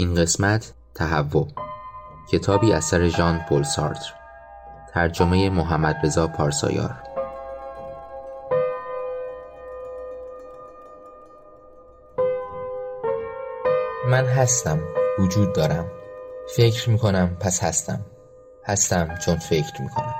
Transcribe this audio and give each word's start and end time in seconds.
این 0.00 0.14
قسمت 0.14 0.72
تهوع. 0.94 1.48
کتابی 2.32 2.72
اثر 2.72 3.08
ژان 3.08 3.38
پل 3.48 3.62
سارتر. 3.62 4.12
ترجمه 4.94 5.50
محمد 5.50 5.96
رضا 6.04 6.26
پارسایار. 6.26 6.94
من 14.06 14.24
هستم. 14.24 14.80
وجود 15.18 15.52
دارم. 15.52 15.90
فکر 16.56 16.90
می‌کنم 16.90 17.36
پس 17.40 17.62
هستم. 17.62 18.00
هستم 18.66 19.18
چون 19.24 19.36
فکر 19.36 19.82
می‌کنم. 19.82 20.14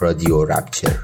رادیو 0.00 0.44
رپچر 0.44 0.96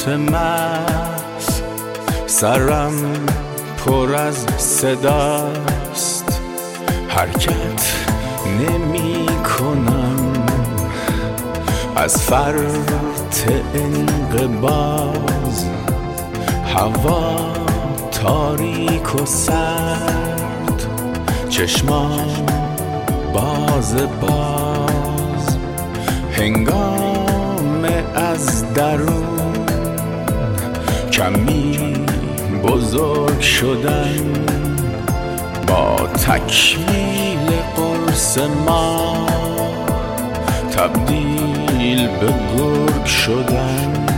سکوت 0.00 1.62
سرم 2.26 2.92
پر 3.78 4.14
از 4.14 4.46
صداست. 4.56 6.40
حرکت 7.08 7.94
نمی 8.46 9.26
کنم. 9.26 10.32
از 11.96 12.22
فرط 12.22 13.48
انقباز 13.74 15.64
هوا 16.74 17.36
تاریک 18.12 19.14
و 19.14 19.26
سرد. 19.26 20.86
چشمان 21.48 22.46
باز 23.34 23.96
باز. 24.20 25.56
هنگام 26.32 27.84
از 28.14 28.74
درون 28.74 29.39
کمی 31.20 31.78
بزرگ 32.64 33.40
شدن 33.40 34.32
با 35.66 35.96
تکمیل 36.06 37.50
قرص 37.76 38.38
ما 38.38 39.26
تبدیل 40.76 42.08
به 42.08 42.34
گرگ 42.58 43.04
شدن. 43.04 44.09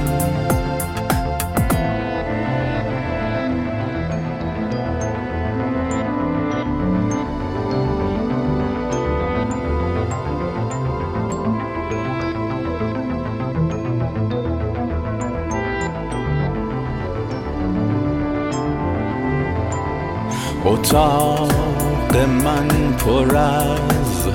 اتاق 20.83 22.17
من 22.17 22.69
پر 22.99 23.37
از 23.37 24.29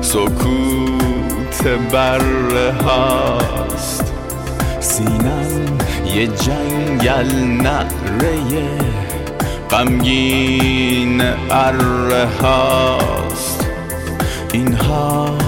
سکوت 0.00 1.66
بره 1.92 2.72
هاست. 2.72 4.12
سینم 4.80 5.78
یه 6.14 6.26
جنگل 6.26 7.36
نعره 7.36 8.68
غمگین 9.70 11.20
اره 11.50 12.28
هاست. 12.42 13.66
این 14.52 14.74
حال 14.74 15.38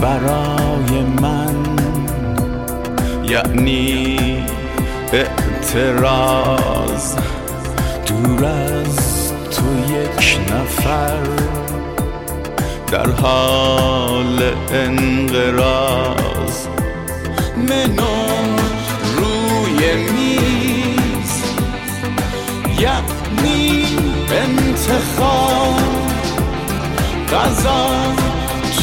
برای 0.00 1.02
من 1.22 1.56
یعنی 3.24 4.18
اعتراض. 5.12 7.16
دور 8.06 8.44
از 8.44 9.09
یک 9.90 10.38
نفر 10.52 11.18
در 12.92 13.10
حال 13.10 14.42
انقراض 14.72 16.66
منو 17.56 18.58
روی 19.16 19.96
میز 19.96 21.42
یعنی 22.80 23.86
انتخاب 24.30 25.80
غذا 27.32 27.90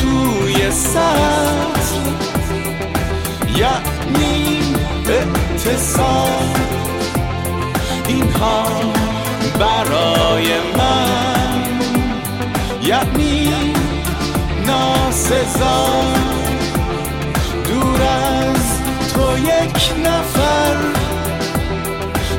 توی 0.01 0.72
سطل 0.72 1.97
یعنی 3.56 4.59
اعتصاب. 5.09 6.57
اینها 8.07 9.06
برای 9.59 10.47
من. 10.78 11.63
یعنی 12.84 13.53
ناسزا. 14.66 15.88
دور 17.67 18.01
از 18.01 18.81
تو 19.13 19.38
یک 19.38 20.07
نفر. 20.07 20.75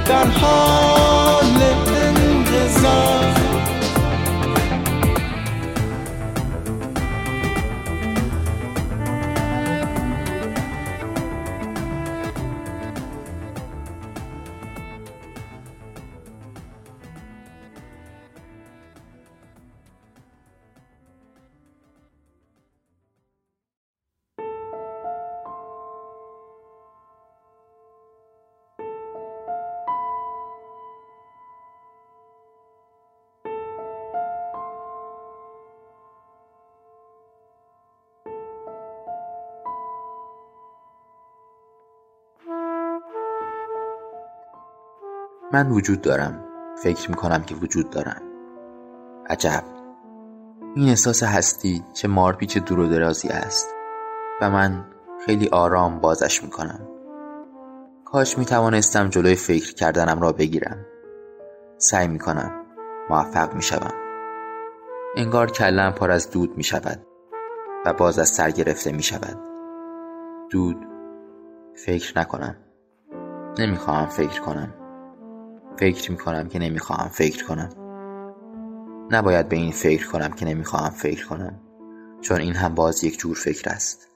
در 0.07 0.27
حال 0.27 1.63
انتظار. 1.87 3.28
من 45.53 45.71
وجود 45.71 46.01
دارم. 46.01 46.45
فکر 46.83 47.11
می‌کنم 47.11 47.43
که 47.43 47.55
وجود 47.55 47.91
دارم 47.91 48.23
عجب. 49.31 49.65
این 50.75 50.89
احساس 50.89 51.23
هستی 51.23 51.85
چه 51.93 52.09
مارپیچ 52.09 52.59
دور 52.59 52.79
و 52.79 52.87
درازی 52.87 53.29
است. 53.29 53.75
و 54.41 54.51
من 54.51 54.85
خیلی 55.27 55.49
آرام 55.49 56.01
بازش 56.01 56.43
می‌کنم. 56.43 56.89
کاش 58.05 58.39
می‌توانستم 58.39 59.09
جلوی 59.09 59.35
فکر 59.35 59.75
کردنم 59.75 60.21
را 60.21 60.33
بگیرم. 60.33 60.87
سعی 61.77 62.09
می‌کنم. 62.09 62.53
موفق 63.11 63.55
می‌شوم. 63.55 63.95
انگار 65.17 65.51
کلم 65.51 65.93
پر 65.93 66.11
از 66.11 66.31
دود 66.31 66.57
می‌شود. 66.57 67.07
و 67.87 67.93
باز 67.93 68.19
از 68.19 68.29
سر 68.29 68.51
گرفته 68.51 68.93
می‌شود. 68.93 69.39
دود. 70.51 70.87
فکر 71.75 72.19
نکنم. 72.19 72.57
نمی‌خواهم 73.59 74.07
فکر 74.07 74.41
کنم. 74.41 74.75
فکر 75.79 76.11
می‌کنم 76.11 76.49
که 76.49 76.59
نمی‌خواهم 76.59 77.09
فکر 77.09 77.45
کنم. 77.45 77.71
نباید 79.11 79.49
به 79.49 79.57
این 79.57 79.73
فکر 79.73 80.09
کنم 80.09 80.33
که 80.33 80.45
نمی‌خواهم 80.45 80.91
فکر 80.91 81.27
کنم 81.27 81.61
چون 82.21 82.41
این 82.41 82.55
هم 82.55 82.75
باز 82.75 83.05
یک 83.05 83.19
جور 83.19 83.37
فکر 83.37 83.71
است. 83.71 84.09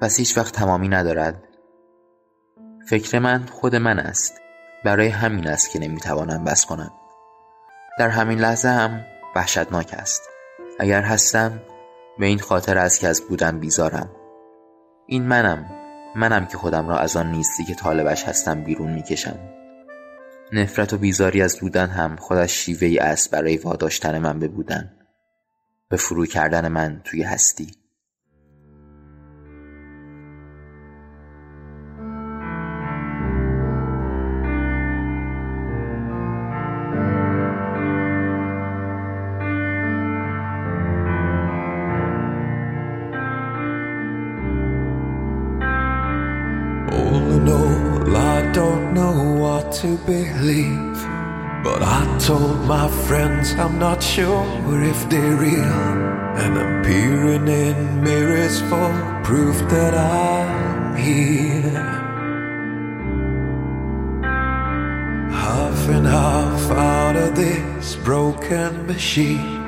پس 0.00 0.18
هیچ 0.18 0.38
وقت 0.38 0.54
تمامی 0.54 0.88
ندارد. 0.88 1.42
فکر 2.88 3.18
من 3.18 3.46
خود 3.46 3.76
من 3.76 3.98
است. 3.98 4.40
برای 4.84 5.08
همین 5.08 5.48
است 5.48 5.70
که 5.70 5.78
نمی‌توانم 5.78 6.44
بس 6.44 6.66
کنم. 6.66 6.92
در 7.98 8.08
همین 8.08 8.38
لحظه 8.38 8.68
هم 8.68 9.04
وحشتناک 9.36 9.94
است. 9.98 10.22
اگر 10.78 11.02
هستم 11.02 11.60
به 12.18 12.26
این 12.26 12.38
خاطر 12.38 12.78
است 12.78 13.00
که 13.00 13.08
از 13.08 13.22
بودن 13.28 13.58
بیزارم. 13.58 14.10
این 15.06 15.22
منم. 15.22 15.70
منم 16.16 16.46
که 16.46 16.58
خودم 16.58 16.88
را 16.88 16.98
از 16.98 17.16
آن 17.16 17.30
نیستی 17.30 17.64
که 17.64 17.74
طالبش 17.74 18.24
هستم 18.24 18.64
بیرون 18.64 18.92
می‌کشم. 18.92 19.38
نفرت 20.52 20.92
و 20.92 20.98
بیزاری 20.98 21.42
از 21.42 21.60
بودن 21.60 21.86
هم 21.86 22.16
خودش 22.16 22.52
شیوه 22.52 22.86
ای 22.86 22.98
است 22.98 23.30
برای 23.30 23.56
واداشتن 23.56 24.18
من 24.18 24.38
به 24.38 24.48
بودن. 24.48 24.92
به 25.88 25.96
فرو 25.96 26.26
کردن 26.26 26.68
من 26.68 27.00
توی 27.04 27.22
هستی. 27.22 27.85
Sure 54.16 54.82
if 54.82 55.10
they're 55.10 55.36
real. 55.36 55.80
And 56.42 56.58
I'm 56.58 56.82
peering 56.82 57.48
in 57.48 58.02
mirrors 58.02 58.62
for 58.62 58.90
proof 59.22 59.56
that 59.68 59.94
I'm 59.94 60.96
here. 60.96 61.84
Half 65.44 65.88
and 65.96 66.06
half 66.06 66.70
out 66.70 67.16
of 67.16 67.36
this 67.36 67.96
broken 67.96 68.86
machine. 68.86 69.60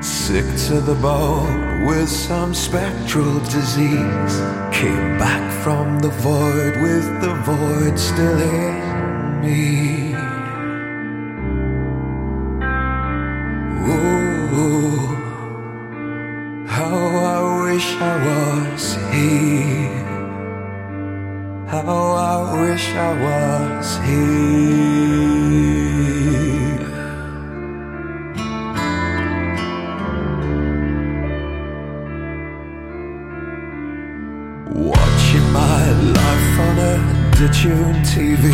Sick 0.00 0.46
to 0.68 0.80
the 0.80 0.98
bone 1.02 1.84
with 1.84 2.08
some 2.08 2.54
spectral 2.54 3.40
disease. 3.40 4.34
Came 4.72 5.18
back 5.18 5.44
from 5.62 5.98
the 5.98 6.12
void 6.28 6.74
with 6.86 7.06
the 7.20 7.34
void 7.44 7.98
still 7.98 8.40
in 8.40 9.42
me. 9.42 10.11
I 22.94 23.12
was 23.24 23.96
here. 23.96 24.82
Watching 34.68 35.52
my 35.52 35.90
life 36.18 36.60
on 36.60 36.78
a 36.78 37.22
Tune 37.48 38.02
TV. 38.04 38.52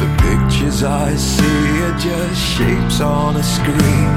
The 0.00 0.08
pictures 0.18 0.82
I 0.82 1.14
see 1.14 1.82
are 1.82 1.98
just 1.98 2.40
shapes 2.40 3.00
on 3.00 3.36
a 3.36 3.42
screen. 3.42 4.10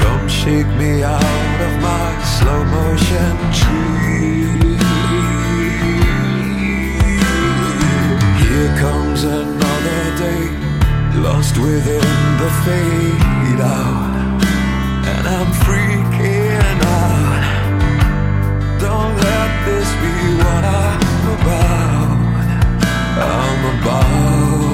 Come 0.00 0.28
shake 0.28 0.72
me 0.78 1.02
out 1.02 1.60
of 1.66 1.82
my 1.82 2.22
slow 2.22 2.64
motion 2.64 3.36
tree. 3.52 4.97
Here 8.68 8.76
comes 8.76 9.24
another 9.24 10.18
day, 10.18 10.44
lost 11.22 11.56
within 11.56 12.02
the 12.40 12.50
fade 12.64 13.60
out. 13.60 14.42
And 15.10 15.26
I'm 15.26 15.50
freaking 15.64 16.80
out. 16.84 17.44
Don't 18.78 19.16
let 19.16 19.50
this 19.64 19.88
be 20.02 20.16
what 20.44 20.64
I'm 20.64 21.00
about. 21.36 22.18
I'm 23.16 23.80
about. 23.80 24.67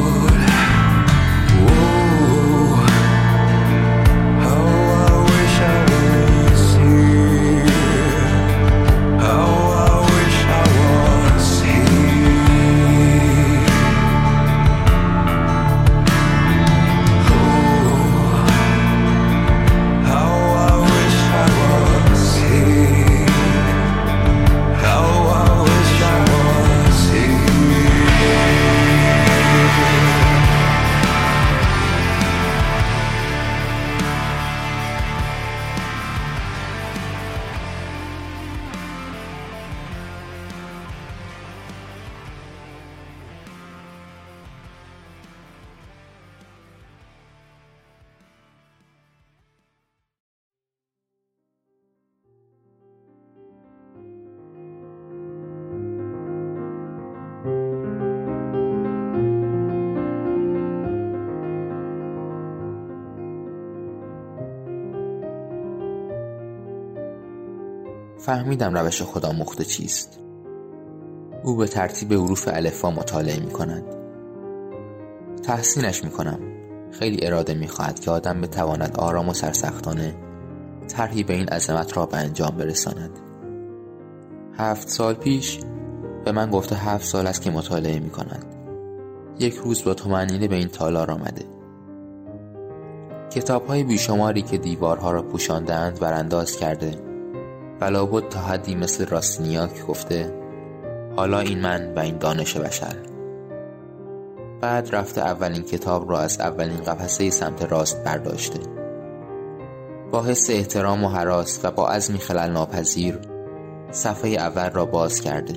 فهمیدم 68.24 68.78
روش 68.78 69.02
خدا 69.02 69.32
مخته 69.32 69.64
چیست. 69.64 70.20
او 71.42 71.56
به 71.56 71.66
ترتیب 71.66 72.12
حروف 72.12 72.48
الفا 72.52 72.90
مطالعه 72.90 73.40
می 73.40 73.50
کند 73.50 73.84
تحسینش 75.42 76.04
می 76.04 76.10
کنم 76.10 76.38
خیلی 76.90 77.26
اراده 77.26 77.54
می 77.54 77.68
خواهد 77.68 78.00
که 78.00 78.10
آدم 78.10 78.40
بتواند 78.40 78.96
آرام 78.96 79.28
و 79.28 79.34
سرسختانه 79.34 80.14
طرحی 80.88 81.22
به 81.22 81.34
این 81.34 81.48
عظمت 81.48 81.96
را 81.96 82.06
به 82.06 82.16
انجام 82.16 82.56
برساند. 82.56 83.10
هفت 84.58 84.88
سال 84.88 85.14
پیش 85.14 85.60
به 86.24 86.32
من 86.32 86.50
گفته 86.50 86.76
هفت 86.76 87.06
سال 87.06 87.26
است 87.26 87.42
که 87.42 87.50
مطالعه 87.50 87.98
می 87.98 88.10
کند 88.10 88.46
یک 89.38 89.54
روز 89.54 89.84
با 89.84 89.94
تومنینه 89.94 90.48
به 90.48 90.56
این 90.56 90.68
تالار 90.68 91.10
آمده 91.10 91.44
کتاب 93.30 93.66
های 93.66 93.84
بیشماری 93.84 94.42
که 94.42 94.58
دیوارها 94.58 95.10
را 95.10 95.22
پوشاندند 95.22 96.00
برانداز 96.00 96.56
کرده. 96.56 97.13
و 97.92 98.20
تا 98.20 98.40
حدی 98.40 98.74
مثل 98.74 99.06
راستینیاک 99.06 99.86
گفته 99.86 100.34
حالا 101.16 101.40
این 101.40 101.60
من 101.60 101.94
و 101.94 101.98
این 101.98 102.18
دانش 102.18 102.56
بشر. 102.56 102.96
بعد 104.60 104.94
رفته 104.94 105.20
اولین 105.20 105.62
کتاب 105.62 106.10
را 106.10 106.20
از 106.20 106.40
اولین 106.40 106.76
قفسه 106.76 107.30
سمت 107.30 107.62
راست 107.72 108.04
برداشته. 108.04 108.60
با 110.12 110.22
حس 110.22 110.50
احترام 110.50 111.04
و 111.04 111.08
حراس 111.08 111.60
و 111.62 111.70
با 111.70 111.88
عزمی 111.88 112.18
خلل 112.18 112.50
ناپذیر 112.50 113.18
صفحه 113.90 114.30
اول 114.30 114.70
را 114.70 114.86
باز 114.86 115.20
کرده. 115.20 115.54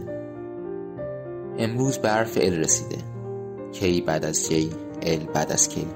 امروز 1.58 1.98
به 1.98 2.10
حرف 2.10 2.38
ال 2.42 2.54
رسیده. 2.54 2.98
کی 3.72 4.02
بعد 4.02 4.26
از 4.26 4.50
کی 4.50 4.70
ال 5.02 5.26
بعد 5.34 5.52
از 5.52 5.70
کی. 5.70 5.88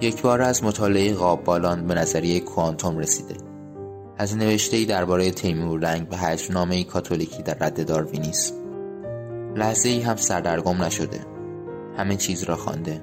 یک 0.00 0.22
بار 0.22 0.42
از 0.42 0.64
مطالعه 0.64 1.14
قاب 1.14 1.44
بالان 1.44 1.86
به 1.86 1.94
نظریه 1.94 2.40
کوانتوم 2.40 2.98
رسیده. 2.98 3.47
از 4.18 4.36
نوشته 4.36 4.84
درباره 4.84 5.30
تیمور 5.30 5.80
رنگ 5.80 6.08
به 6.08 6.16
نامه 6.50 6.84
کاتولیکی 6.84 7.42
در 7.42 7.56
رد 7.60 7.86
داروینیسم. 7.86 8.54
لحظه 9.56 9.88
ای 9.88 10.00
هم 10.00 10.16
سردرگم 10.16 10.82
نشده. 10.82 11.26
همه 11.96 12.16
چیز 12.16 12.42
را 12.42 12.56
خوانده. 12.56 13.02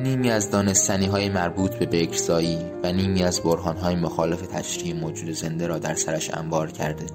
نیمی 0.00 0.30
از 0.30 0.50
دانستنی 0.50 1.06
های 1.06 1.28
مربوط 1.28 1.74
به 1.74 1.86
بکرزایی 1.86 2.58
و 2.82 2.92
نیمی 2.92 3.22
از 3.22 3.40
برهان 3.40 3.76
های 3.76 3.96
مخالف 3.96 4.40
تشریح 4.40 5.00
موجود 5.00 5.30
زنده 5.30 5.66
را 5.66 5.78
در 5.78 5.94
سرش 5.94 6.34
انبار 6.34 6.70
کرده. 6.70 7.06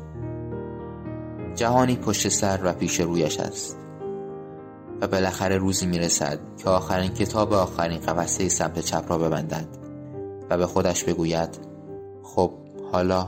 جهانی 1.56 1.96
پشت 1.96 2.30
سر 2.30 2.60
و 2.64 2.74
پیش 2.74 3.00
رویش 3.00 3.40
است. 3.40 3.78
و 5.02 5.08
بالاخره 5.08 5.58
روزی 5.58 5.86
می‌رسد 5.86 6.40
که 6.58 6.70
آخرین 6.70 7.14
کتاب 7.14 7.54
آخرین 7.54 8.00
قفسه 8.00 8.50
سمت 8.50 8.80
چپ 8.80 9.06
را 9.10 9.18
ببندد 9.18 9.68
و 10.50 10.58
به 10.58 10.66
خودش 10.66 11.04
بگوید 11.04 11.67
خب 12.36 12.52
حالا 12.92 13.28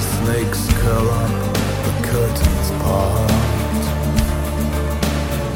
the 0.00 0.06
snakes 0.06 0.62
curl 0.80 1.08
up, 1.10 1.54
the 1.86 1.94
curtains 2.08 2.68
part. 2.82 3.30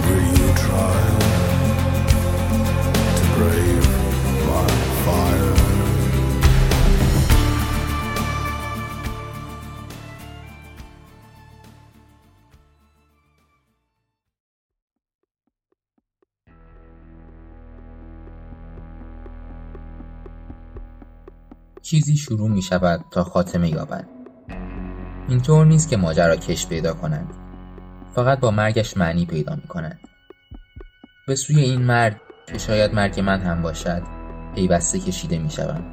Will 0.05 0.27
you 0.39 0.49
try 0.65 0.99
to 3.19 3.25
brave 3.37 3.87
my 4.49 4.69
fire? 5.05 5.55
چیزی 21.83 22.17
شروع 22.17 22.49
می 22.49 22.63
شود 22.63 23.05
تا 23.11 23.25
خاتمه 23.25 23.71
یابد 23.71 24.14
اینطور 25.29 25.67
نیست 25.67 25.89
که 25.89 25.97
ماجرا 25.97 26.37
کش 26.37 26.67
پیدا 26.67 26.95
کنند. 26.95 27.35
فقط 28.15 28.41
با 28.41 28.51
مرگش 28.51 28.97
معنی 28.97 29.27
پیدا 29.27 29.57
می 29.57 29.69
کنند 29.69 30.01
به 31.27 31.35
سوی 31.35 31.61
این 31.61 31.83
مرگ 31.83 32.17
که 32.47 32.59
شاید 32.59 32.95
مرگ 32.95 33.21
من 33.21 33.41
هم 33.41 33.63
باشد 33.63 34.03
پیوسته 34.55 34.99
کشیده 34.99 35.39
می 35.39 35.51
شوم. 35.51 35.85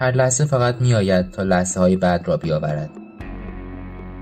هر 0.00 0.10
لحظه 0.10 0.44
فقط 0.44 0.80
می 0.80 0.94
آید 0.94 1.30
تا 1.30 1.42
لحظه 1.42 1.80
های 1.80 1.96
بعد 1.96 2.28
را 2.28 2.36
بیاورد. 2.36 2.90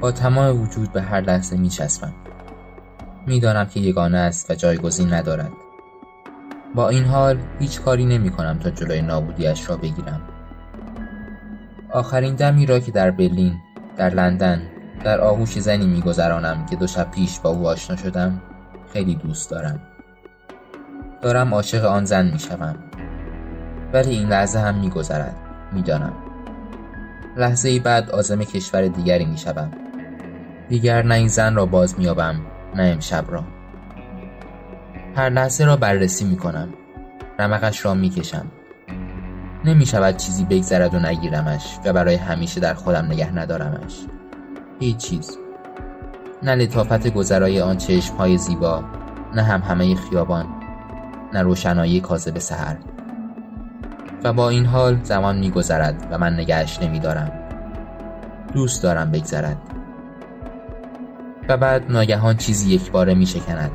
با 0.01 0.13
تمام 0.13 0.63
وجود 0.63 0.93
به 0.93 1.03
هر 1.03 1.21
لحظه 1.21 1.57
می 1.57 1.69
چسبم 1.69 2.15
می‌دانم 3.27 3.67
که 3.67 3.81
یگانه 3.81 4.19
است 4.19 4.51
و 4.51 4.55
جایگزین 4.55 5.13
ندارد. 5.13 5.53
با 6.75 6.89
این 6.89 7.05
حال 7.05 7.39
هیچ 7.59 7.81
کاری 7.81 8.07
نمی 8.07 8.31
کنم 8.31 8.59
تا 8.59 8.71
جلوی 8.71 9.03
نابودیش 9.03 9.71
را 9.71 9.77
بگیرم. 9.77 10.40
آخرین 11.93 12.35
دمی 12.35 12.67
را 12.67 12.81
که 12.81 12.93
در 12.93 13.11
برلین 13.11 13.61
در 13.97 14.11
لندن 14.11 14.63
در 15.05 15.21
آغوش 15.21 15.59
زنی 15.59 15.87
میگذرانم 15.87 16.67
که 16.67 16.77
دو 16.77 16.87
شب 16.87 17.11
پیش 17.11 17.41
با 17.41 17.51
او 17.51 17.69
آشنا 17.69 17.97
شدم 17.97 18.43
خیلی 18.93 19.15
دوست 19.15 19.51
دارم. 19.51 19.81
دارم 21.23 21.55
عاشق 21.55 21.85
آن 21.85 22.05
زن 22.05 22.31
می‌شوم. 22.31 22.77
ولی 23.93 24.11
این 24.11 24.29
لحظه 24.29 24.59
هم 24.59 24.75
میگذرد 24.75 25.37
می‌دانم. 25.73 26.13
لحظه 27.37 27.69
ای 27.69 27.79
بعد 27.79 28.11
آزم 28.11 28.45
کشور 28.45 28.89
دیگری 28.89 29.25
می‌شوم. 29.25 29.71
دیگر 30.69 31.03
نه 31.03 31.15
این 31.15 31.29
زن 31.29 31.55
را 31.55 31.67
باز 31.67 31.99
میابم 31.99 32.41
نه 32.75 32.83
امشب 32.83 33.25
را. 33.29 33.45
هر 35.17 35.31
لحظه 35.31 35.65
را 35.65 35.77
بررسی 35.77 36.25
می 36.25 36.37
کنم 36.37 36.69
رمقش 37.39 37.85
را 37.85 37.95
می 37.95 38.11
کشم 38.11 38.47
نمی 39.65 39.87
شود 39.87 40.17
چیزی 40.17 40.45
بگذرد 40.45 40.95
و 40.95 40.99
نگیرمش 40.99 41.79
و 41.85 41.93
برای 41.93 42.15
همیشه 42.15 42.61
در 42.61 42.75
خودم 42.75 43.05
نگه 43.05 43.35
ندارمش. 43.35 44.07
هیچ 44.81 44.97
چیز. 44.97 45.39
نه 46.43 46.55
لطافت 46.55 47.09
گذرای 47.09 47.61
آن 47.61 47.77
چشم 47.77 48.17
های 48.17 48.39
زیبا 48.39 48.85
نه 49.35 49.43
هم 49.43 49.61
همه 49.61 49.95
خیابان 49.95 50.47
نه 51.33 51.43
روشنایی 51.43 52.01
کاذب 52.01 52.39
سحر. 52.39 52.77
و 54.25 54.33
با 54.33 54.49
این 54.49 54.67
حال 54.67 55.01
زمان 55.03 55.39
میگذرد 55.39 56.09
و 56.11 56.19
من 56.19 56.35
نگهش 56.35 56.83
نمیدارم. 56.83 57.33
دوست 58.53 58.83
دارم 58.83 59.11
بگذرد. 59.11 59.57
و 61.49 61.57
بعد 61.57 61.93
ناگهان 61.93 62.37
چیزی 62.37 62.71
یک 62.71 62.91
باره 62.91 63.15
می 63.15 63.27
شکند 63.27 63.71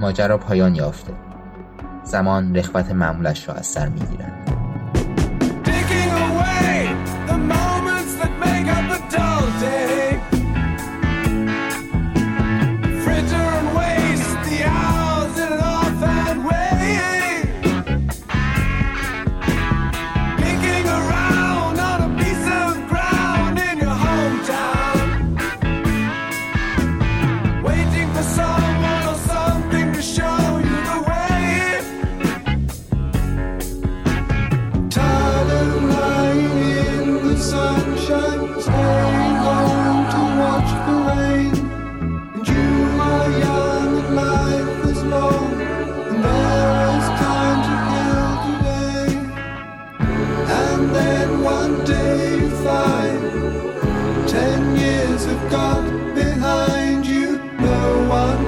ماجرا 0.00 0.38
پایان 0.38 0.74
یافته. 0.74 1.12
زمان 2.04 2.56
رخوت 2.56 2.90
معمولش 2.90 3.48
را 3.48 3.54
از 3.54 3.66
سر 3.66 3.88
می‌گیرد. 3.88 4.40
Digging 4.50 4.59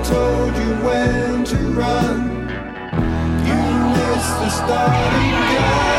told 0.04 0.56
you 0.56 0.74
when 0.84 1.44
to 1.44 1.56
run. 1.78 2.48
You 3.46 3.54
missed 3.94 4.36
the 4.40 4.48
starting 4.48 5.30
gun. 5.30 5.91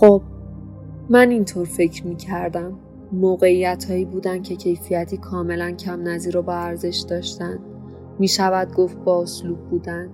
خب 0.00 0.22
من 1.10 1.30
اینطور 1.30 1.66
فکر 1.66 2.06
می 2.06 2.16
کردم 2.16 2.78
موقعیت 3.12 3.90
هایی 3.90 4.04
بودن 4.04 4.42
که 4.42 4.56
کیفیتی 4.56 5.16
کاملا 5.16 5.70
کم 5.70 6.08
نظیر 6.08 6.36
و 6.36 6.42
با 6.42 6.54
ارزش 6.54 7.04
داشتن. 7.08 7.58
می 8.18 8.28
شود 8.28 8.74
گفت 8.74 8.96
با 8.96 9.22
اسلوب 9.22 9.58
بودن. 9.58 10.10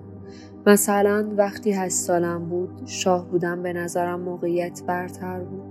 مثلا 0.66 1.28
وقتی 1.36 1.72
هشت 1.72 1.94
سالم 1.94 2.48
بود 2.48 2.82
شاه 2.84 3.30
بودن 3.30 3.62
به 3.62 3.72
نظرم 3.72 4.20
موقعیت 4.20 4.82
برتر 4.86 5.40
بود. 5.40 5.62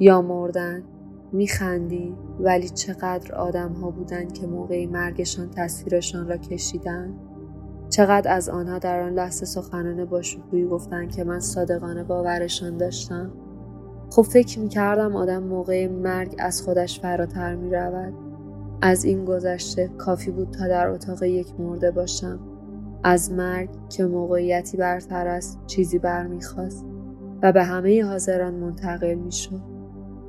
یا 0.00 0.22
مردن. 0.22 0.82
میخندی 1.32 2.14
ولی 2.40 2.68
چقدر 2.68 3.34
آدم 3.34 3.72
ها 3.72 3.90
بودن 3.90 4.28
که 4.28 4.46
موقع 4.46 4.86
مرگشان 4.86 5.50
تصویرشان 5.50 6.28
را 6.28 6.36
کشیدن؟ 6.36 7.14
چقدر 7.94 8.34
از 8.34 8.48
آنها 8.48 8.78
در 8.78 9.00
آن 9.00 9.12
لحظه 9.12 9.46
سخنان 9.46 10.04
باشکوهی 10.04 10.64
گفتند 10.64 11.12
که 11.12 11.24
من 11.24 11.40
صادقانه 11.40 12.04
باورشان 12.04 12.76
داشتم؟ 12.76 13.30
خب 14.10 14.22
فکر 14.22 14.58
می‌کردم 14.58 15.16
آدم 15.16 15.42
موقع 15.42 15.88
مرگ 15.88 16.34
از 16.38 16.62
خودش 16.62 17.00
فراتر 17.00 17.54
می‌رود. 17.54 18.14
از 18.82 19.04
این 19.04 19.24
گذشته 19.24 19.88
کافی 19.98 20.30
بود 20.30 20.50
تا 20.50 20.68
در 20.68 20.88
اتاق 20.88 21.22
یک 21.22 21.60
مرده 21.60 21.90
باشم. 21.90 22.38
از 23.04 23.32
مرگ 23.32 23.68
که 23.88 24.04
موقعیتی 24.04 24.76
برتر 24.76 25.26
است 25.26 25.60
چیزی 25.66 25.98
برمیخواست 25.98 26.84
و 27.42 27.52
به 27.52 27.64
همه 27.64 28.04
حاضران 28.04 28.54
منتقل 28.54 29.14
می‌شد. 29.14 29.60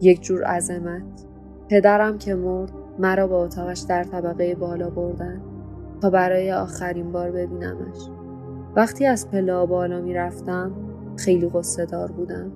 یک 0.02 0.22
جور 0.22 0.44
عظمت. 0.44 1.26
پدرم 1.70 2.18
که 2.18 2.36
مرد 2.36 2.72
مرا 3.00 3.28
با 3.28 3.44
اتاقش 3.44 3.80
در 3.80 4.04
طبقه 4.04 4.56
بالا 4.56 4.90
بردن 4.90 5.42
تا 6.02 6.10
برای 6.10 6.52
آخرین 6.52 7.12
بار 7.12 7.32
ببینمش. 7.32 8.10
وقتی 8.76 9.06
از 9.06 9.32
پله 9.32 9.66
بالا 9.66 10.02
می 10.02 10.14
رفتم 10.14 10.72
خیلی 11.18 11.50
غصه 11.50 11.86
دار 11.86 12.12
بودم. 12.12 12.52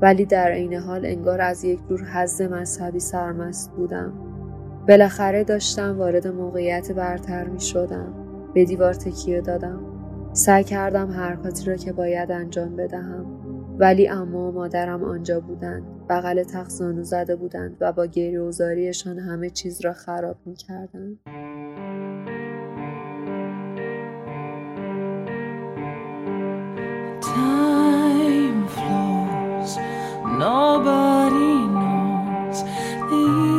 ولی 0.00 0.24
در 0.24 0.50
عین 0.50 0.74
حال 0.74 1.06
انگار 1.06 1.40
از 1.40 1.64
یک 1.64 1.80
جور 1.88 2.04
حز 2.04 2.42
مذهبی 2.42 3.00
سرمست 3.00 3.72
بودم. 3.72 4.12
بالاخره 4.88 5.44
داشتم 5.44 5.98
وارد 5.98 6.26
موقعیت 6.26 6.92
برتر 6.92 7.44
می 7.44 7.60
شدم 7.60 8.12
به 8.54 8.64
دیوار 8.64 8.94
تکیه 8.94 9.40
دادم. 9.40 9.80
سعی 10.32 10.64
کردم 10.64 11.10
حرکاتی 11.10 11.64
را 11.64 11.76
که 11.76 11.92
باید 11.92 12.32
انجام 12.32 12.76
بدهم. 12.76 13.26
ولی 13.78 14.08
اما 14.08 14.50
مادرم 14.50 15.04
آنجا 15.04 15.40
بودند. 15.40 15.82
بغل 16.08 16.42
تخت 16.42 16.70
زانو 16.70 17.02
زده 17.02 17.36
بودند 17.36 17.76
و 17.80 17.92
با 17.92 18.06
گریه 18.06 18.50
همه 19.28 19.50
چیز 19.50 19.80
را 19.80 19.92
خراب 19.92 20.36
می 20.46 20.54
کردند. 20.54 21.18
Time 27.20 28.68
flows, 28.68 29.76
nobody 30.38 31.54
knows. 31.74 32.62
the 33.10 33.55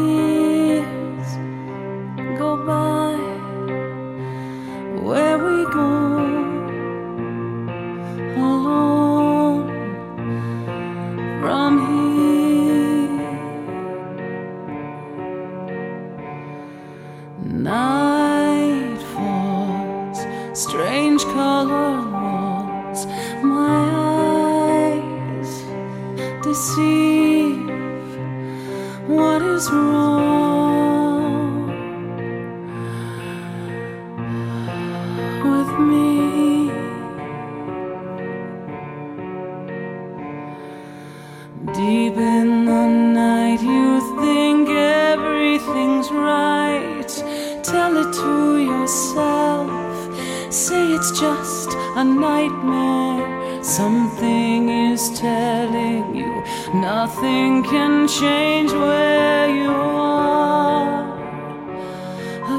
can 57.88 58.06
change 58.06 58.72
where 58.74 59.48
you 59.48 59.72
are 59.72 61.00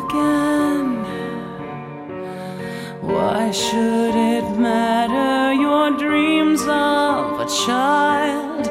again. 0.00 0.88
Why 3.02 3.50
should 3.50 4.14
it 4.34 4.46
matter? 4.58 5.52
Your 5.52 5.86
dreams 6.04 6.62
of 6.62 7.40
a 7.46 7.48
child, 7.66 8.64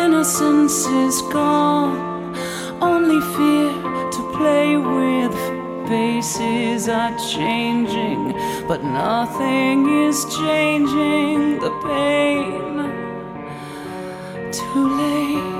innocence 0.00 0.78
is 1.04 1.16
gone. 1.38 2.36
Only 2.90 3.20
fear 3.34 3.72
to 4.14 4.20
play 4.36 4.76
with. 4.76 5.36
Faces 5.88 6.88
are 6.88 7.14
changing, 7.34 8.22
but 8.66 8.80
nothing 8.82 9.78
is 10.06 10.16
changing 10.38 11.60
the 11.64 11.72
pain 11.86 12.74
too 14.52 14.86
late. 15.00 15.53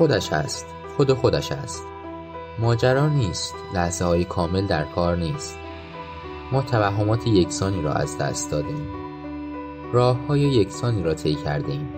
خودش 0.00 0.32
است. 0.32 0.66
خود 0.96 1.12
خودش 1.12 1.52
است. 1.52 1.86
ماجرا 2.58 3.08
نیست. 3.08 3.54
لحظه 3.74 4.04
های 4.04 4.24
کامل 4.24 4.66
در 4.66 4.84
کار 4.84 5.16
نیست. 5.16 5.58
ما 6.52 6.62
توهمات 6.62 7.26
یکسانی 7.26 7.82
را 7.82 7.92
از 7.92 8.18
دست 8.18 8.50
دادیم. 8.50 8.88
راه 9.92 10.16
های 10.26 10.40
یکسانی 10.40 11.02
را 11.02 11.14
طی 11.14 11.34
کردیم. 11.34 11.88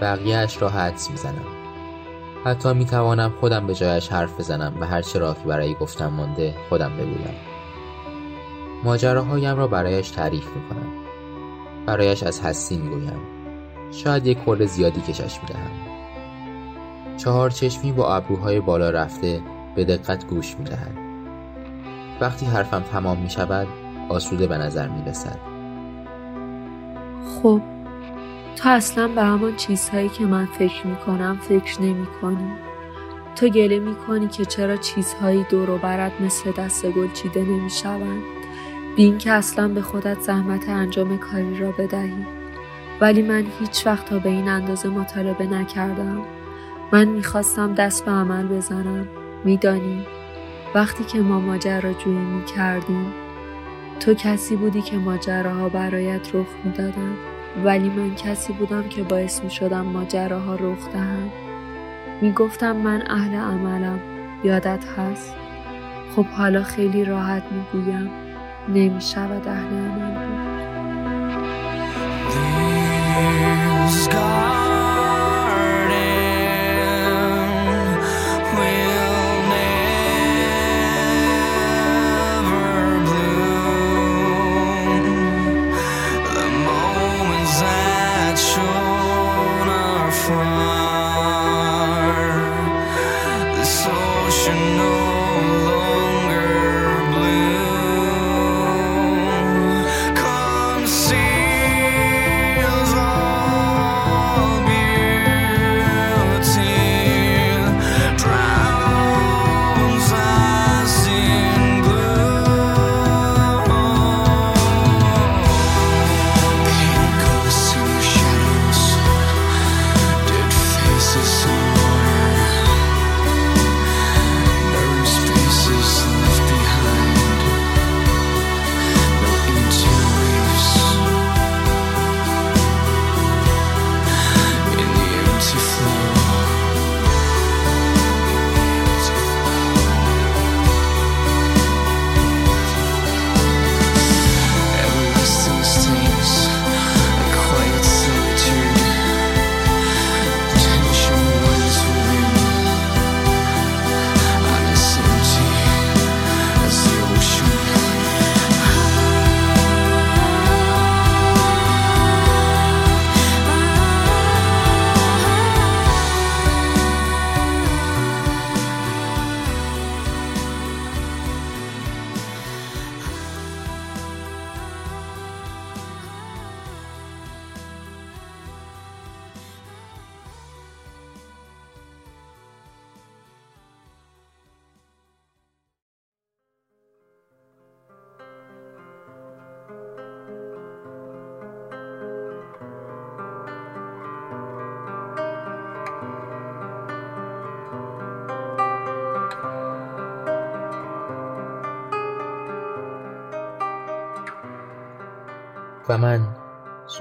بقیهش 0.00 0.62
را 0.62 0.68
حدس 0.68 1.10
می‌زنم. 1.10 1.44
حتی 2.44 2.72
می‌توانم 2.72 3.32
خودم 3.40 3.66
به 3.66 3.74
جایش 3.74 4.08
حرف 4.08 4.40
بزنم 4.40 4.74
و 4.80 4.86
هر 4.86 5.02
چه 5.02 5.18
راهی 5.18 5.44
برای 5.44 5.74
گفتن 5.74 6.06
مانده 6.06 6.54
خودم 6.68 6.92
بگویم. 6.96 7.36
ماجراهایم 8.84 9.56
را 9.56 9.66
برایش 9.66 10.10
تعریف 10.10 10.46
می‌کنم. 10.46 10.92
برایش 11.86 12.22
از 12.22 12.40
هستی 12.40 12.76
می‌گویم. 12.76 13.20
شاید 13.90 14.26
یک 14.26 14.38
خورده 14.38 14.66
زیادی 14.66 15.00
کشش 15.00 15.38
می‌دهم. 15.42 15.91
چهار 17.24 17.50
چشمی 17.50 17.92
با 17.92 18.14
ابروهای 18.14 18.60
بالا 18.60 18.90
رفته 18.90 19.40
به 19.74 19.84
دقت 19.84 20.26
گوش 20.26 20.56
می 20.58 20.64
دهد. 20.64 20.98
وقتی 22.20 22.46
حرفم 22.46 22.80
تمام 22.80 23.18
می 23.18 23.30
شود 23.30 23.66
آسوده 24.08 24.46
به 24.46 24.58
نظر 24.58 24.88
می 24.88 25.02
رسد. 25.10 25.38
خب 27.24 27.60
تو 28.56 28.68
اصلا 28.68 29.08
به 29.08 29.22
همان 29.22 29.56
چیزهایی 29.56 30.08
که 30.08 30.24
من 30.24 30.46
فکر 30.46 30.86
می 30.86 30.96
کنم 30.96 31.38
فکر 31.42 31.82
نمی 31.82 32.06
کنی. 32.22 32.52
تو 33.36 33.48
گله 33.48 33.78
می 33.78 33.94
کنی 33.94 34.28
که 34.28 34.44
چرا 34.44 34.76
چیزهایی 34.76 35.46
دور 35.50 35.70
و 35.70 35.78
برد 35.78 36.12
مثل 36.20 36.52
دست 36.52 36.86
گل 36.86 37.12
چیده 37.12 37.42
نمی 37.42 37.70
شوند. 37.70 38.22
بین 38.96 39.18
که 39.18 39.30
اصلا 39.32 39.68
به 39.68 39.82
خودت 39.82 40.20
زحمت 40.20 40.68
انجام 40.68 41.18
کاری 41.18 41.58
را 41.58 41.72
بدهی. 41.72 42.26
ولی 43.00 43.22
من 43.22 43.46
هیچ 43.60 43.86
وقت 43.86 44.06
تا 44.06 44.18
به 44.18 44.28
این 44.28 44.48
اندازه 44.48 44.88
مطالبه 44.88 45.46
نکردم. 45.46 46.41
من 46.92 47.08
می‌خواستم 47.08 47.74
دست 47.74 48.04
به 48.04 48.10
عمل 48.10 48.46
بزنم 48.46 49.08
میدانی؟ 49.44 50.06
وقتی 50.74 51.04
که 51.04 51.20
ما 51.20 51.40
ماجراجویی 51.40 52.18
می‌کردیم 52.18 53.12
تو 54.00 54.14
کسی 54.14 54.56
بودی 54.56 54.82
که 54.82 54.96
ماجراها 54.96 55.68
برایت 55.68 56.34
رخ 56.34 56.46
می‌دادن 56.64 57.12
ولی 57.64 57.88
من 57.88 58.14
کسی 58.14 58.52
بودم 58.52 58.82
که 58.88 59.02
باعث 59.02 59.44
می‌شدم 59.44 59.80
ماجراها 59.80 60.54
رخ 60.54 60.92
دهند 60.92 61.32
می‌گفتم 62.22 62.76
من 62.76 63.02
اهل 63.06 63.34
عملم 63.34 64.00
یادت 64.44 64.84
هست؟ 64.98 65.34
خب 66.16 66.26
حالا 66.26 66.62
خیلی 66.62 67.04
راحت 67.04 67.42
می‌گویم 67.52 68.10
نمی‌شود 68.68 69.48
اهل 69.48 69.74
عمل. 69.74 70.11
know 94.70 95.11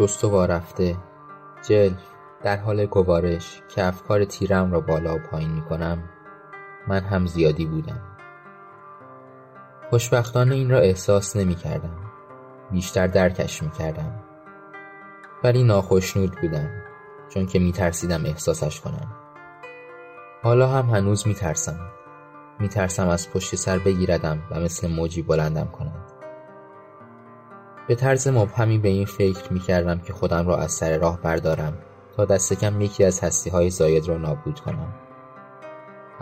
سست 0.08 0.24
و 0.24 0.30
وارفته 0.30 0.98
جلف 1.68 2.04
در 2.44 2.58
حال 2.58 2.86
گوارش 2.86 3.62
که 3.76 3.84
افکار 3.84 4.26
تیرم 4.26 4.72
را 4.72 4.80
بالا 4.80 5.16
و 5.16 5.20
پایین 5.32 5.52
می 5.52 5.62
کنم 5.62 6.04
من 6.88 7.00
هم 7.00 7.28
زیادی 7.28 7.66
بودم. 7.66 8.02
خوشبختانه 9.90 10.56
این 10.56 10.70
را 10.70 10.80
احساس 10.80 11.36
نمی 11.36 11.56
کردم 11.56 11.98
بیشتر 12.72 13.08
درکش 13.08 13.64
می 13.64 13.72
کردم 13.72 14.20
ولی 15.44 15.64
ناخشنود 15.64 16.42
بودم 16.42 16.70
چون 17.30 17.46
که 17.46 17.60
می 17.60 17.72
ترسیدم 17.72 18.26
احساسش 18.26 18.82
کنم. 18.82 19.16
حالا 20.44 20.68
هم 20.68 20.90
هنوز 20.90 21.28
می 21.28 21.34
ترسم 21.34 21.80
می 22.60 22.70
ترسم 22.70 23.08
از 23.08 23.30
پشت 23.30 23.56
سر 23.56 23.78
بگیردم 23.78 24.42
و 24.52 24.60
مثل 24.60 24.88
موجی 24.88 25.22
بلندم 25.22 25.68
کنند 25.68 26.11
به 27.92 27.96
طرز 27.96 28.28
مبهمی 28.28 28.78
به 28.78 28.90
این 28.90 29.06
فکر 29.06 29.54
می 29.54 29.60
کردم 29.60 30.00
که 30.00 30.14
خودم 30.14 30.48
را 30.48 30.58
از 30.58 30.72
سر 30.72 30.98
راه 30.98 31.22
بردارم 31.22 31.78
تا 32.18 32.26
دست 32.26 32.54
کم 32.54 32.82
یکی 32.82 33.04
از 33.04 33.20
هستی 33.20 33.50
های 33.50 33.70
زاید 33.70 34.08
را 34.08 34.18
نابود 34.18 34.60
کنم. 34.60 34.94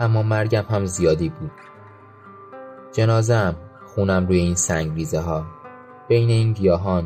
اما 0.00 0.22
مرگم 0.22 0.64
هم 0.70 0.86
زیادی 0.86 1.28
بود. 1.28 1.50
جنازم 2.92 3.56
خونم 3.86 4.26
روی 4.26 4.38
این 4.38 4.54
سنگ 4.54 5.06
ها 5.06 5.46
بین 6.08 6.28
این 6.30 6.52
گیاهان 6.52 7.04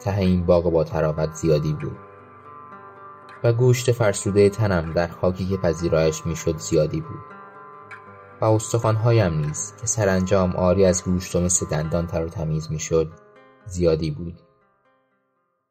ته 0.00 0.18
این 0.18 0.46
باغ 0.46 0.72
با 0.72 0.84
تراوت 0.84 1.32
زیادی 1.34 1.72
بود. 1.72 1.96
و 3.44 3.52
گوشت 3.52 3.92
فرسوده 3.92 4.50
تنم 4.50 4.92
در 4.92 5.08
خاکی 5.08 5.46
که 5.46 5.56
پذیرایش 5.56 6.26
می‌شد 6.26 6.58
زیادی 6.58 7.00
بود. 7.00 7.20
و 8.40 8.44
استخوانهایم 8.44 9.34
نیز 9.34 9.74
که 9.80 9.86
سرانجام 9.86 10.56
آری 10.56 10.84
از 10.84 11.04
گوشت 11.04 11.36
و 11.36 11.40
مثل 11.40 11.66
دندان 11.66 12.06
تر 12.06 12.24
و 12.24 12.28
تمیز 12.28 12.70
می‌شد 12.70 13.25
زیادی 13.66 14.10
بود. 14.10 14.34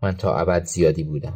من 0.01 0.11
تا 0.11 0.37
ابد 0.37 0.65
زیادی 0.65 1.03
بودم. 1.03 1.33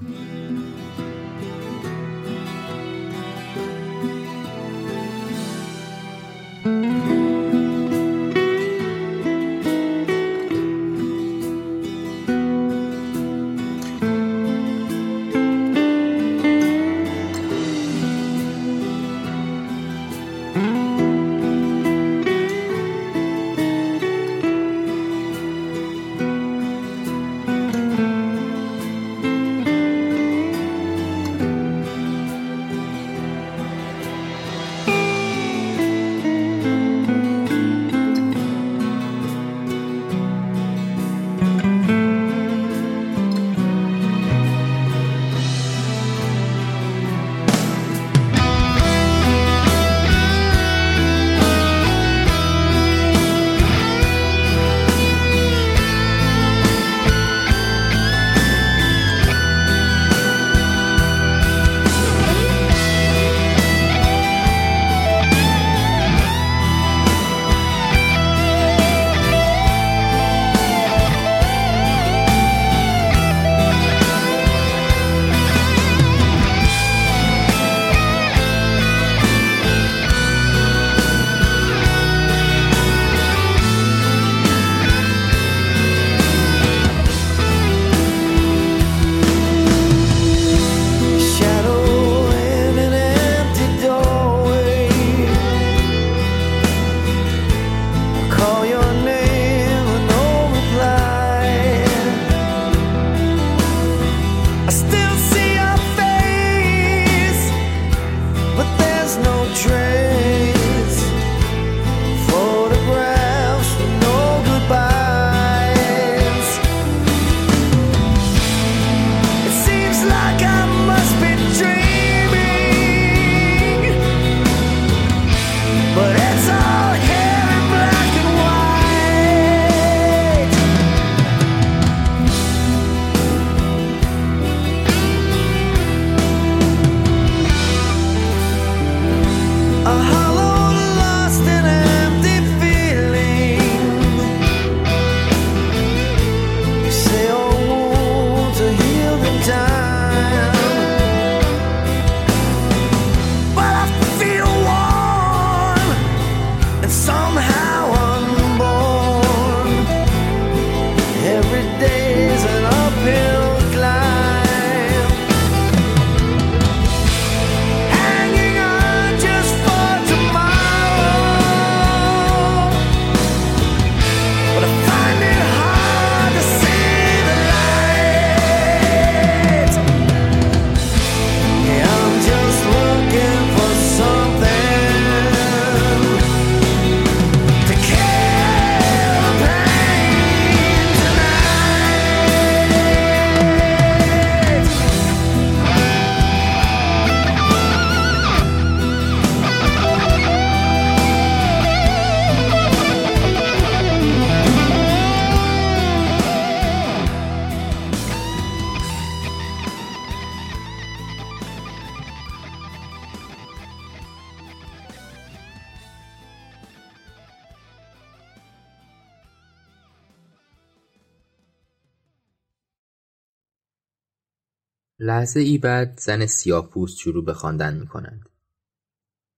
لحظه 225.00 225.40
ای 225.40 225.58
بعد 225.58 226.00
زن 226.00 226.26
پوست 226.62 226.98
شروع 226.98 227.26
به 227.26 227.34
خواندن 227.34 227.78
می 227.78 227.88
کند. 227.88 228.30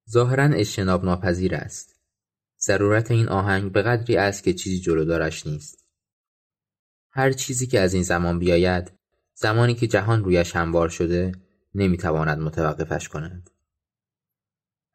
ظاهرا 0.09 0.43
اجتناب 0.43 1.05
ناپذیر 1.05 1.55
است. 1.55 1.99
ضرورت 2.59 3.11
این 3.11 3.29
آهنگ 3.29 3.71
به 3.71 3.81
قدری 3.81 4.17
است 4.17 4.43
که 4.43 4.53
چیزی 4.53 4.79
جلودارش 4.79 5.47
نیست. 5.47 5.85
هر 7.11 7.31
چیزی 7.31 7.67
که 7.67 7.79
از 7.79 7.93
این 7.93 8.03
زمان 8.03 8.39
بیاید 8.39 8.91
زمانی 9.33 9.75
که 9.75 9.87
جهان 9.87 10.23
رویش 10.23 10.55
هموار 10.55 10.89
شده 10.89 11.31
نمی‌تواند 11.75 12.39
متوقفش 12.39 13.09
کند 13.09 13.49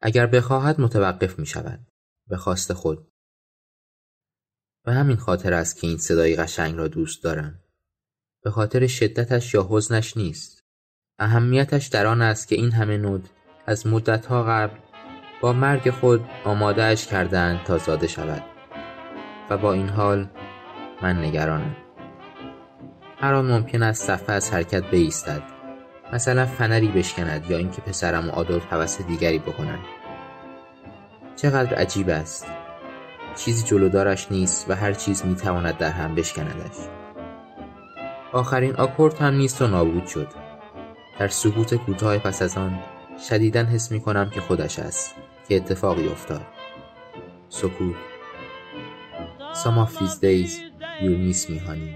اگر 0.01 0.27
بخواهد 0.27 0.81
متوقف 0.81 1.39
می 1.39 1.45
شود 1.45 1.87
به 2.27 2.37
خواست 2.37 2.73
خود 2.73 3.11
به 4.83 4.93
همین 4.93 5.17
خاطر 5.17 5.53
است 5.53 5.81
که 5.81 5.87
این 5.87 5.97
صدای 5.97 6.35
قشنگ 6.35 6.75
را 6.75 6.87
دوست 6.87 7.23
دارم 7.23 7.63
به 8.43 8.51
خاطر 8.51 8.87
شدتش 8.87 9.53
یا 9.53 9.67
حزنش 9.69 10.17
نیست 10.17 10.56
اهمیتش 11.19 11.87
در 11.87 12.07
آن 12.07 12.21
است 12.21 12.47
که 12.47 12.55
این 12.55 12.71
همه 12.71 12.97
نود 12.97 13.29
از 13.65 13.87
مدتها 13.87 14.43
قبل 14.43 14.77
با 15.41 15.53
مرگ 15.53 15.89
خود 15.89 16.25
آمادهش 16.43 17.07
کردند 17.07 17.63
تا 17.63 17.77
زاده 17.77 18.07
شود 18.07 18.43
و 19.49 19.57
با 19.57 19.73
این 19.73 19.89
حال 19.89 20.27
من 21.01 21.25
نگرانم. 21.25 21.75
هر 23.21 23.33
آن 23.33 23.51
ممکن 23.51 23.83
است 23.83 24.03
صفحه 24.03 24.35
از 24.35 24.53
حرکت 24.53 24.91
بایستد 24.91 25.41
مثلا 26.13 26.45
فنری 26.45 26.87
بشکند 26.87 27.51
یا 27.51 27.57
اینکه 27.57 27.81
پسرم 27.81 28.29
و 28.29 28.31
آدولف 28.31 28.65
حوث 28.65 29.01
دیگری 29.01 29.39
بکنند. 29.39 29.85
چقدر 31.35 31.75
عجیب 31.75 32.09
است. 32.09 32.47
چیزی 33.35 33.67
جلودارش 33.67 34.31
نیست 34.31 34.69
و 34.69 34.75
هر 34.75 34.93
چیز 34.93 35.25
می‌تواند 35.25 35.77
در 35.77 35.91
هم 35.91 36.15
بشکندش. 36.15 36.77
آخرین 38.33 38.75
آکورد 38.75 39.17
هم 39.17 39.33
نیست 39.33 39.61
و 39.61 39.67
نابود 39.67 40.07
شد. 40.07 40.46
در 41.19 41.27
سکوت 41.27 41.75
کوتاه 41.75 42.17
پس 42.17 42.41
از 42.41 42.57
آن 42.57 42.79
شدیدا 43.29 43.63
حس 43.63 43.91
می 43.91 44.01
کنم 44.01 44.29
که 44.29 44.41
خودش 44.41 44.79
است 44.79 45.15
که 45.49 45.55
اتفاقی 45.55 46.07
افتاد 46.07 46.45
سکوت 47.49 47.95
Some 49.63 49.77
of 49.85 49.89
these 49.99 50.17
days 50.17 50.51
you'll 51.01 51.21
miss 51.27 51.49
me 51.49 51.59
honey 51.67 51.95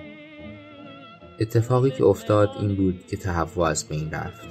اتفاقی 1.40 1.92
که 1.92 2.04
افتاد 2.04 2.50
این 2.60 2.76
بود 2.76 3.08
که 3.08 3.18
تهوع 3.18 3.68
از 3.68 3.88
بین 3.88 4.12
رفت 4.12 4.42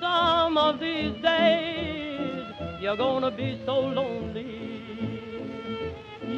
Some 0.00 0.56
of 0.56 0.80
these 0.80 1.22
days 1.22 1.88
you're 2.80 2.96
gonna 2.96 3.30
be 3.30 3.58
so 3.66 3.76
lonely. 3.98 4.54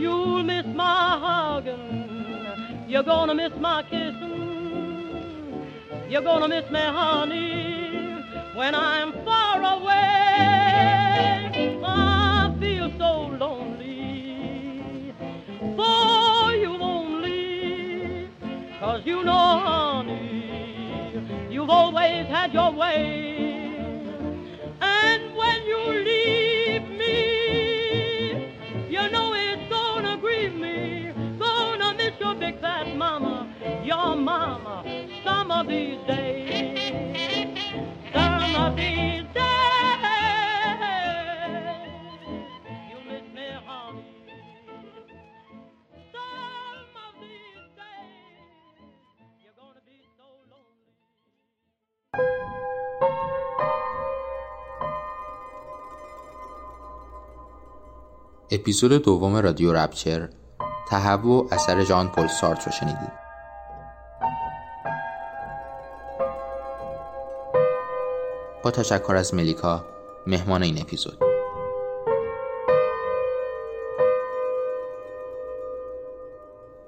You'll 0.03 0.43
miss 0.43 0.67
my 0.83 1.19
hugging, 1.25 2.87
you're 2.89 3.09
gonna 3.13 3.35
miss 3.35 3.55
my 3.61 3.83
kissing, 3.91 4.41
you're 6.09 6.23
gonna 6.23 6.49
miss 6.49 6.67
me, 6.71 6.81
honey, 6.99 7.60
when 8.55 8.75
I'm 8.75 9.13
far 9.25 9.63
away. 9.63 10.11
I 11.85 12.57
feel 12.61 12.91
so 12.99 13.29
lonely 13.37 15.15
for 15.77 16.53
you 16.55 16.77
only, 16.81 18.29
cause 18.81 19.03
you 19.05 19.23
know, 19.25 19.61
honey, 19.65 21.15
you've 21.51 21.71
always 21.71 22.27
had 22.27 22.53
your 22.53 22.73
way. 22.73 23.77
And 24.81 25.37
when 25.37 25.65
you 25.65 25.79
leave 26.05 26.89
me, 26.99 27.27
you 28.89 29.11
know 29.11 29.33
it's 29.35 29.69
gonna 29.71 30.17
grieve 30.19 30.55
me. 30.55 31.13
Gonna 31.39 31.95
miss 31.95 32.13
your 32.19 32.35
big 32.35 32.61
fat 32.61 32.97
mama, 32.97 33.49
your 33.85 34.17
mama, 34.17 34.85
some 35.25 35.51
of 35.51 35.69
these 35.69 35.99
days. 36.07 36.30
اپیزود 58.53 58.93
دوم 58.93 59.37
رادیو 59.37 59.73
رپچر 59.73 60.29
تهوع 60.89 61.49
اثر 61.53 61.85
ژان 61.85 62.09
پل 62.09 62.27
سارت 62.27 62.67
رو 62.67 62.73
شنیدید. 62.73 63.13
با 68.63 68.71
تشکر 68.71 69.17
از 69.17 69.35
ملیکا 69.35 69.85
مهمان 70.27 70.63
این 70.63 70.81
اپیزود. 70.81 71.19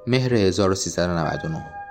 مهر 0.06 0.34
1399 0.34 1.81